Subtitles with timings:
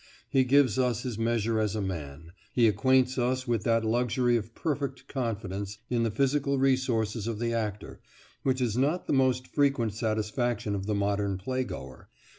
[0.27, 4.55] He gives us his measure as a man: he acquaints us with that luxury of
[4.55, 7.99] perfect confidence in the physical resources of the actor
[8.41, 12.09] which is not the most frequent satisfaction of the modern play goer.